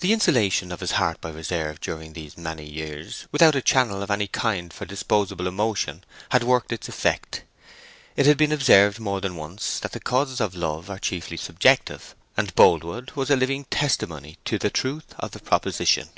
The 0.00 0.14
insulation 0.14 0.72
of 0.72 0.80
his 0.80 0.92
heart 0.92 1.20
by 1.20 1.28
reserve 1.28 1.78
during 1.78 2.14
these 2.14 2.38
many 2.38 2.64
years, 2.64 3.26
without 3.30 3.54
a 3.54 3.60
channel 3.60 4.02
of 4.02 4.10
any 4.10 4.26
kind 4.26 4.72
for 4.72 4.86
disposable 4.86 5.46
emotion, 5.46 6.04
had 6.30 6.42
worked 6.42 6.72
its 6.72 6.88
effect. 6.88 7.42
It 8.16 8.24
has 8.24 8.36
been 8.36 8.50
observed 8.50 8.98
more 8.98 9.20
than 9.20 9.36
once 9.36 9.78
that 9.80 9.92
the 9.92 10.00
causes 10.00 10.40
of 10.40 10.54
love 10.54 10.88
are 10.88 10.98
chiefly 10.98 11.36
subjective, 11.36 12.14
and 12.34 12.54
Boldwood 12.54 13.10
was 13.10 13.28
a 13.28 13.36
living 13.36 13.66
testimony 13.66 14.38
to 14.46 14.56
the 14.58 14.70
truth 14.70 15.14
of 15.18 15.32
the 15.32 15.38
proposition. 15.40 16.08